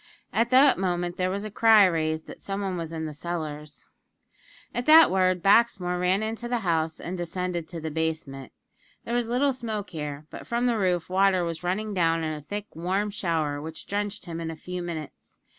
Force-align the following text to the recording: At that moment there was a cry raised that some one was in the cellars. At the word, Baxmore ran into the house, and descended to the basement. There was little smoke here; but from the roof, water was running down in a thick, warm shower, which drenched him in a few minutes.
At 0.33 0.49
that 0.49 0.79
moment 0.79 1.17
there 1.17 1.29
was 1.29 1.45
a 1.45 1.51
cry 1.51 1.85
raised 1.85 2.25
that 2.25 2.41
some 2.41 2.61
one 2.61 2.75
was 2.75 2.91
in 2.91 3.05
the 3.05 3.13
cellars. 3.13 3.91
At 4.73 4.87
the 4.87 5.07
word, 5.07 5.43
Baxmore 5.43 5.99
ran 5.99 6.23
into 6.23 6.47
the 6.47 6.61
house, 6.65 6.99
and 6.99 7.15
descended 7.15 7.67
to 7.67 7.79
the 7.79 7.91
basement. 7.91 8.51
There 9.05 9.13
was 9.13 9.27
little 9.29 9.53
smoke 9.53 9.91
here; 9.91 10.25
but 10.31 10.47
from 10.47 10.65
the 10.65 10.79
roof, 10.79 11.07
water 11.07 11.43
was 11.43 11.61
running 11.63 11.93
down 11.93 12.23
in 12.23 12.33
a 12.33 12.41
thick, 12.41 12.65
warm 12.75 13.11
shower, 13.11 13.61
which 13.61 13.85
drenched 13.85 14.25
him 14.25 14.41
in 14.41 14.49
a 14.49 14.55
few 14.55 14.81
minutes. 14.81 15.37